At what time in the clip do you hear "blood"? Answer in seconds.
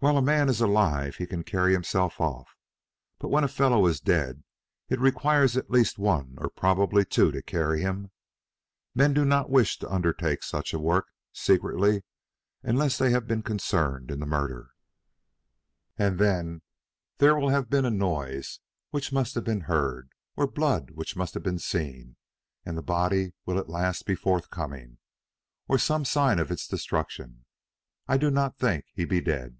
20.46-20.90